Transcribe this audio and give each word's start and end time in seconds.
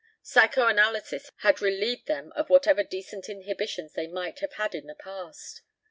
Psychoanalysis 0.23 1.31
had 1.41 1.61
relieved 1.61 2.07
them 2.07 2.31
of 2.35 2.49
whatever 2.49 2.81
decent 2.83 3.29
inhibitions 3.29 3.93
they 3.93 4.07
might 4.07 4.39
have 4.39 4.53
had 4.53 4.73
in 4.73 4.87
the 4.87 4.95
past. 4.95 5.61